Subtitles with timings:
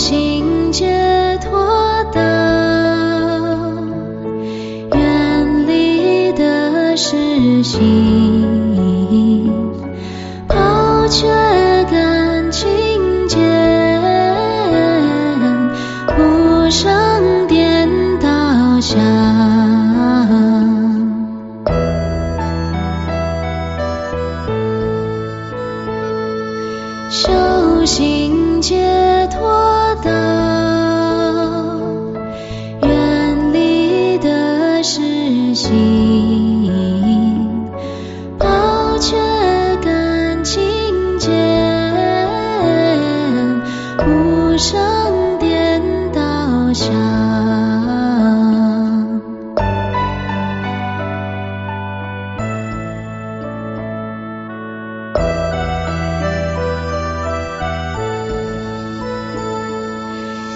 [0.00, 2.20] 心解脱的
[4.96, 9.52] 远离的是心
[10.48, 11.28] 抛却
[11.90, 13.38] 感情间
[16.18, 17.86] 无声颠
[18.20, 18.96] 倒下
[27.10, 29.79] 修行解脱
[44.60, 45.80] 声颠
[46.12, 46.20] 倒
[46.74, 46.92] 响。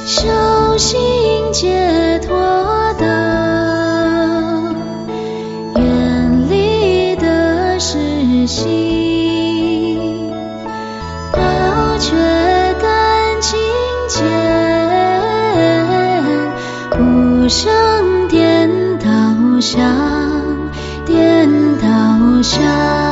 [0.05, 2.37] 修行解脱
[2.99, 3.07] 道，
[5.81, 9.04] 远离的是心，
[16.97, 19.07] 鼓声颠倒
[19.61, 19.81] 响，
[21.05, 23.04] 颠倒响。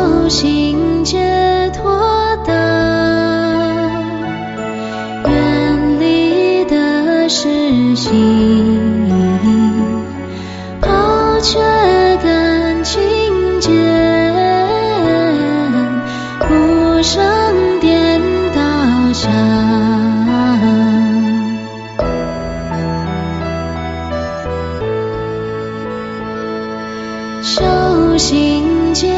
[0.00, 1.90] 修行解脱
[2.46, 2.54] 道，
[5.28, 8.80] 远离的是心，
[10.80, 11.58] 抛却
[12.22, 13.74] 感情间，
[16.48, 17.20] 无声
[17.80, 18.22] 颠
[18.54, 19.30] 倒响。
[27.42, 29.08] 修行解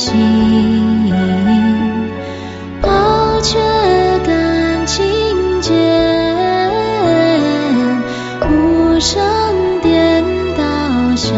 [0.00, 1.12] 心，
[2.80, 3.58] 抛却
[4.24, 5.76] 感情间，
[8.50, 9.20] 无声
[9.82, 10.24] 颠
[10.56, 10.62] 倒
[11.16, 11.36] 响。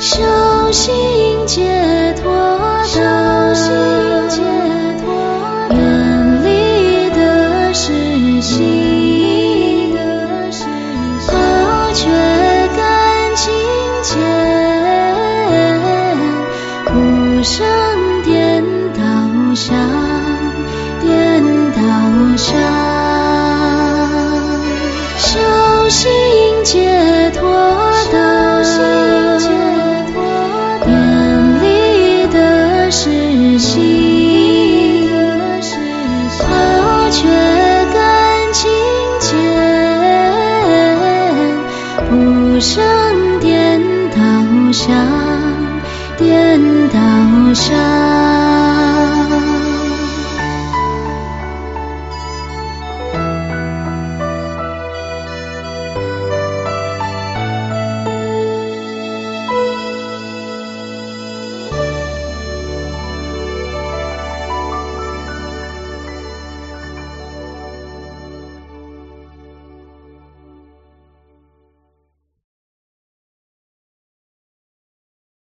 [0.00, 2.32] 修行解脱
[2.94, 4.75] 道，
[25.96, 26.10] 心
[26.62, 27.40] 解脱
[28.12, 28.18] 道，
[30.86, 30.92] 远
[31.62, 35.08] 离的是心，
[36.38, 36.44] 抛
[37.10, 37.26] 却
[37.94, 38.68] 感情
[39.20, 39.32] 间，
[42.12, 42.84] 无声
[43.40, 43.80] 颠
[44.10, 44.18] 倒
[44.72, 44.94] 响，
[46.18, 46.98] 颠倒
[47.54, 48.55] 响。